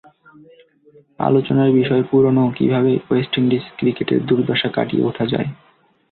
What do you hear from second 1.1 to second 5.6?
আলোচনার বিষয় পুরোনো, কীভাবে ওয়েস্ট ইন্ডিজ ক্রিকেটের দুর্দশা কাটিয়ে ওঠা যায়।